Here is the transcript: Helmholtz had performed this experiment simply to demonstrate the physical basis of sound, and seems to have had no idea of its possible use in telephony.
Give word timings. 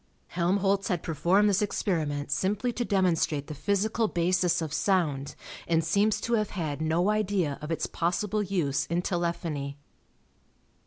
Helmholtz 0.29 0.87
had 0.87 1.03
performed 1.03 1.47
this 1.47 1.61
experiment 1.61 2.31
simply 2.31 2.73
to 2.73 2.83
demonstrate 2.83 3.45
the 3.45 3.53
physical 3.53 4.07
basis 4.07 4.59
of 4.59 4.73
sound, 4.73 5.35
and 5.67 5.83
seems 5.83 6.19
to 6.21 6.33
have 6.33 6.49
had 6.49 6.81
no 6.81 7.11
idea 7.11 7.59
of 7.61 7.69
its 7.71 7.85
possible 7.85 8.41
use 8.41 8.87
in 8.87 9.03
telephony. 9.03 9.77